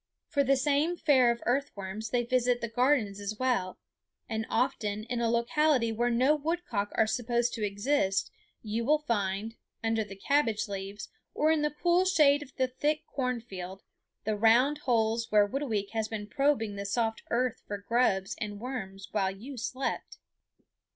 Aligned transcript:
For 0.25 0.43
the 0.43 0.55
same 0.57 0.97
fare 0.97 1.29
of 1.29 1.43
earthworms 1.45 2.09
they 2.09 2.23
visit 2.23 2.59
the 2.59 2.67
gardens 2.67 3.19
as 3.19 3.37
well; 3.37 3.77
and 4.27 4.47
often 4.49 5.03
in 5.03 5.21
a 5.21 5.29
locality 5.29 5.91
where 5.91 6.09
no 6.09 6.33
woodcock 6.35 6.91
are 6.95 7.05
supposed 7.05 7.53
to 7.53 7.63
exist 7.63 8.31
you 8.63 8.83
will 8.83 8.97
find, 8.97 9.57
under 9.83 10.03
the 10.03 10.15
cabbage 10.15 10.67
leaves, 10.67 11.09
or 11.35 11.51
in 11.51 11.61
the 11.61 11.69
cool 11.69 12.03
shade 12.05 12.41
of 12.41 12.51
the 12.55 12.67
thick 12.67 13.05
corn 13.05 13.41
field, 13.41 13.83
the 14.23 14.35
round 14.35 14.79
holes 14.89 15.31
where 15.31 15.47
Whitooweek 15.47 15.91
has 15.91 16.07
been 16.07 16.25
probing 16.25 16.77
the 16.77 16.85
soft 16.87 17.21
earth 17.29 17.61
for 17.67 17.77
grubs 17.77 18.33
and 18.39 18.59
worms 18.59 19.09
while 19.11 19.29
you 19.29 19.55
slept. 19.55 20.17